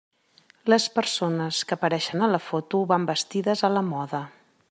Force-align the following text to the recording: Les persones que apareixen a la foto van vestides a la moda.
Les 0.73 0.87
persones 0.95 1.59
que 1.71 1.75
apareixen 1.77 2.25
a 2.27 2.31
la 2.37 2.41
foto 2.47 2.81
van 2.95 3.07
vestides 3.13 3.65
a 3.69 3.73
la 3.77 3.85
moda. 3.93 4.27